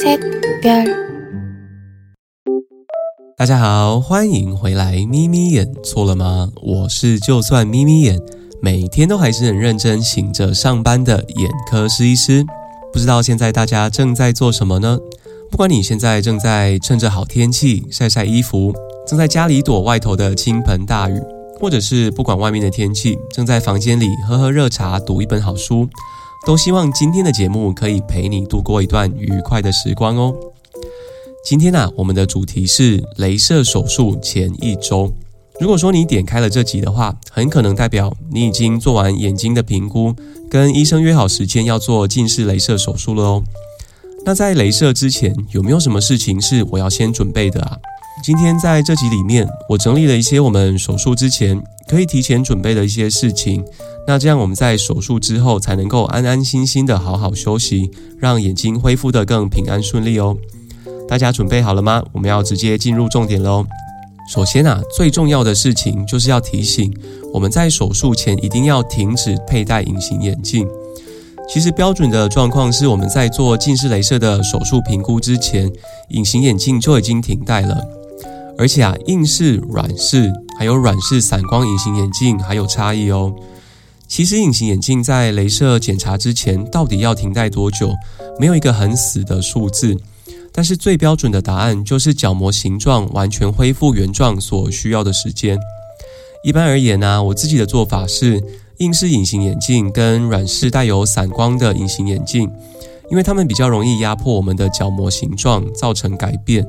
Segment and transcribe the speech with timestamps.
[0.00, 0.20] 셋
[0.62, 0.86] 별
[3.36, 5.04] 大家好，欢迎回来。
[5.06, 6.50] 眯眯眼错了吗？
[6.62, 8.20] 我是就算眯眯眼，
[8.62, 12.44] 每天都还是很认真醒着上班的眼科师医师。
[12.92, 14.98] 不知道现在大家正在做什么呢？
[15.50, 18.72] 不管你现在正在趁着好天气晒晒衣服，
[19.06, 21.20] 正在家里躲外头的倾盆大雨，
[21.58, 25.88] 或者是不管外面的天气，正在房间里喝喝热茶，读一本好书，
[26.46, 30.34] 都希望今天的节目可以陪你度过一段愉快的时光哦。
[31.44, 35.12] 今天呢、我们的主题是镭射手术前一周。
[35.60, 40.14] 如果说你点开了这集的话，很可能代表你已经做完眼睛的评估，
[40.48, 43.44] 跟医生约好时间要做近视镭射手术了哦。
[44.24, 47.78] 那在镭射之前，有没有什么事情是我要先准备的啊？
[48.24, 53.62] 今天在这集里面，我整理了一些我们手术之前可以提前准备的一些事情。
[54.10, 60.36] 那这样我们在手术之后才能够安安心心的好好休息，让眼睛恢复得更平安顺利哦。
[61.08, 62.02] 大家准备好了吗？
[62.10, 63.64] 我们要直接进入重点喽。
[64.28, 66.92] 首先啊，最重要的事情就是要提醒
[67.32, 70.66] 我们在手术前一定要停止佩戴隐形眼镜。
[71.48, 75.70] 其实标准的状况是我们在做近视雷射的手术评估之前，
[76.08, 77.80] 隐形眼镜就已经停戴了。
[78.58, 83.32] 而且啊，硬式、软式还有软式散光隐形眼镜还有差异哦。
[84.10, 87.94] 其实隐形眼镜在镭射检查之前到底要停戴多久，
[88.40, 89.96] 没有一个很死的数字。
[90.52, 95.56] 但是最标准的答案就是角膜形状完全恢复原状所需要的时间。
[96.42, 98.42] 一般而言呢、我自己的做法是
[98.78, 102.50] 硬式隐形眼镜跟软式带有散光的隐形眼镜，
[103.12, 106.66] 因为它们比较容易压迫我们的角膜形状，造成改变。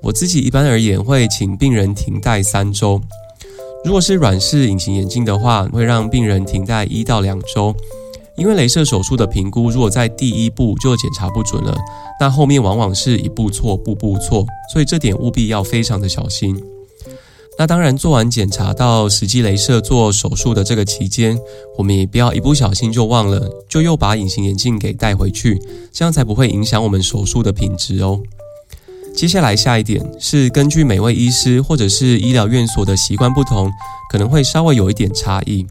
[0.00, 3.00] 我自己一般而言会请病人停戴三周。
[3.84, 7.74] 如果是软式隐形眼镜的话，会让病人停戴一到两周。
[8.36, 11.76] 因为镭射手术的评估，如果在第一步就检查不准了，
[12.20, 16.56] 那后面往往是一步错，步步错，所以这点务必要非常的小心。
[17.58, 21.36] 那当然，做完检查到实际镭射做手术的这个期间，
[21.76, 25.60] 我们也不要一不小心就忘了，就又把隐形眼镜给带回去，
[25.92, 28.20] 这样才不会影响我们手术的品质哦。
[29.18, 33.68] 接下来下一点是根据每位医师或者是医疗院所的习惯不同，
[34.12, 35.66] 可能会稍微有一点差异。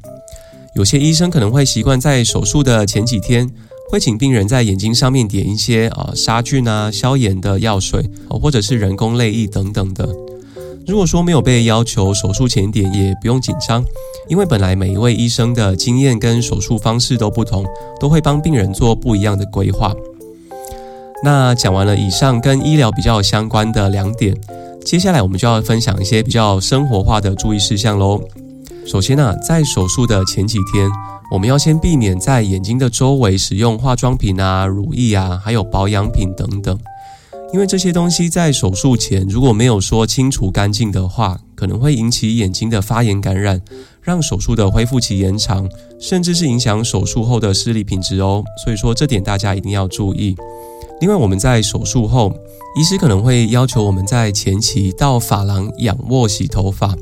[0.75, 3.49] 有些医生可能会习惯在手术的前几天，
[3.89, 10.05] 会请病人在眼睛上面点一些啊杀菌啊、消炎的药水，或者是人工泪液等等的。
[10.85, 13.81] 如果说没有被要求手术前点，也不用紧张，
[14.27, 17.65] 因为本来每一位医生的经验跟手术方式都不同，
[17.97, 19.95] 都会帮病人做不一样的规划。
[21.23, 24.35] 那讲完了以上跟医疗比较相关的两点，
[24.85, 28.21] 接下来我们就要分享一些比较生活化的注意事项喽。
[28.85, 30.87] 首先呢、在手术的前几天，
[31.31, 36.79] 我们要先避免在眼睛的周围使用化妆品啊、乳液啊，还有保养品等等，
[37.51, 43.59] 因为这些东西在手术前如果没有说清除干净的话，可能会引起眼睛的发炎感染，
[44.01, 45.67] 让手术的恢复期延长，
[45.99, 48.43] 甚至是影响手术后的视力品质哦。
[48.63, 50.35] 所以说这点大家一定要注意。
[50.99, 52.33] 另外，我们在手术后，
[52.75, 56.95] 医师可能会要求我们在前期到发廊仰卧洗头发。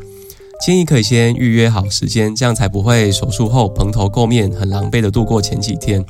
[0.65, 6.03] 建议可以先预约好时间，这样才不会手术后蓬头垢面、很狼狈的度过前几天。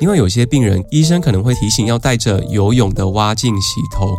[0.00, 4.16] 因为有些病人，医生可能会提醒要带着游泳的蛙镜洗头，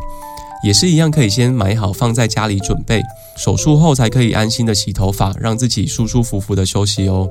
[0.63, 3.01] 也是一样可以先买好放在家里准备，
[3.35, 7.29] 手术后才可以安心的洗头发，让自己舒舒服服的休息哦。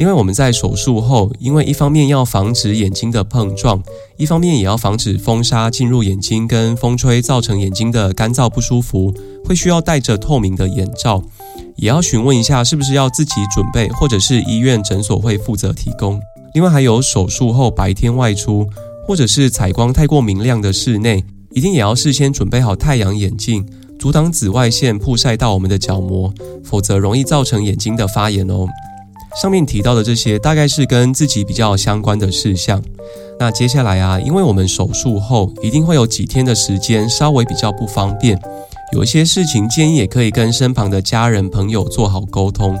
[0.00, 3.82] 另外，我们在手术后，因为一方面要防止眼睛的碰撞，
[4.16, 9.12] 一方面也要防止风沙进入眼睛跟风吹造成眼睛的干燥不舒服，
[9.44, 11.22] 会需要戴着透明的眼罩，
[11.76, 16.18] 也要询问一下是不是要自己准备，或者是医院诊所会负责提供。
[16.54, 18.66] 另外，还有手术后白天外出，
[19.06, 21.22] 或者是采光太过明亮的室内，
[21.52, 23.68] 一定也要事先准备好太阳眼镜，
[23.98, 26.32] 阻挡紫外线曝晒到我们的角膜，
[26.64, 28.66] 否则容易造成眼睛的发炎哦。
[29.36, 32.82] 上面提到的这些，大概是跟自己比较相关的事项。
[33.38, 38.38] 那接下来啊，因为我们手术后一定会有几天的时间稍微比较不方便，
[38.92, 42.78] 有一些事情建议也可以跟身旁的家人朋友做好沟通。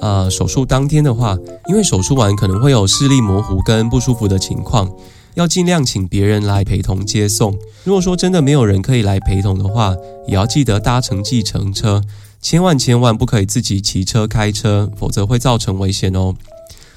[0.00, 1.36] 呃，手术当天的话，
[1.68, 4.90] 因为手术完可能会有视力模糊跟不舒服的情况，
[5.34, 7.56] 要尽量请别人来陪同接送。
[7.84, 9.94] 如果说真的没有人可以来陪同的话，
[10.26, 12.02] 也要记得搭乘计程车。
[12.40, 16.34] 千万千万不可以自己骑车开车，否则会造成危险哦。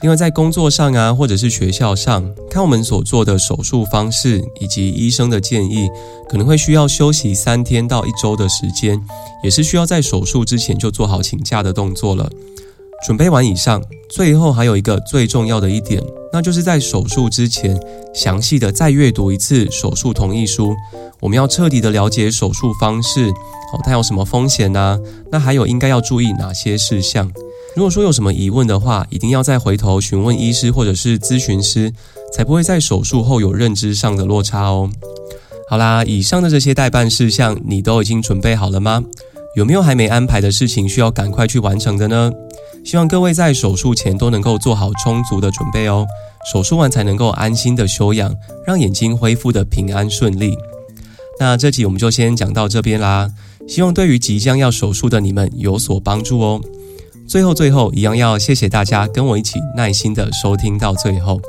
[0.01, 5.87] 另外，在工作上啊，或者是学校上，看我们所做的手术方式以及医生的建议，
[6.27, 8.99] 可能会需要休息三天到一周的时间，
[9.43, 12.29] 也是需要在手术之前就做好请假的动作了。
[13.05, 13.79] 准备完以上，
[14.09, 16.01] 最后还有一个最重要的一点，
[16.33, 17.79] 那就是在手术之前，
[18.15, 20.75] 详细的再阅读一次手术同意书。
[21.19, 24.99] 我们要彻底的了解手术方式，哦，它有什么风险呢？
[25.31, 27.31] 那还有应该要注意哪些事项？
[27.75, 31.93] 如果说有什么疑问的话，一定要再回头询问医师或者是咨询师，
[32.33, 34.89] 才不会在手术后有认知上的落差哦。
[35.69, 39.03] 好啦，以上的这些代办事项，你都已经准备好了吗？
[39.55, 42.31] 有没有还没安排的事情需要赶快去完成的呢？
[42.95, 46.07] 希望各位在手术前都能够做好充足的准备哦，
[46.49, 48.33] 手术完才能够安心的休养，
[48.65, 50.57] 让眼睛恢复的平安顺利。
[51.37, 53.29] 那这集我们就先讲到这边啦，
[53.67, 56.61] 希望对于即将要手术的你们有所帮助哦。
[57.27, 61.41] 最后最后，一样要谢谢大家跟我一起耐心的收听到最后。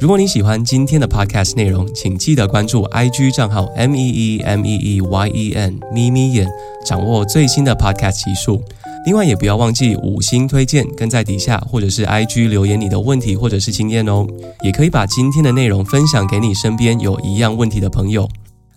[0.00, 6.48] 如果你喜欢今天的 podcast 内容，请记得关注 IG 账号 M E E M E E Y E N 咪咪眼，
[6.86, 8.62] 掌握最新的 podcast 技术。
[9.06, 14.26] 另外，也不要忘记五星推荐，跟在底下或者是 IG 留言你的问题或者是经验哦。
[14.62, 18.28] 也可以把今天的内容分享给你身边有一样问题的朋友。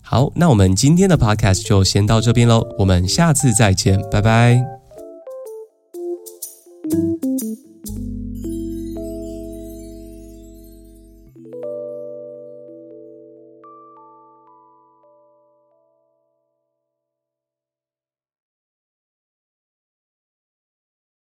[0.02, 4.81] 好，那我们今天的 podcast 就先到这边喽，我们下次再见，拜拜。